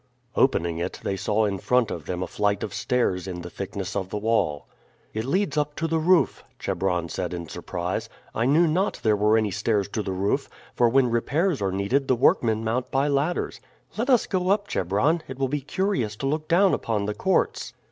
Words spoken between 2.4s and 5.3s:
of stairs in the thickness of the wall. "It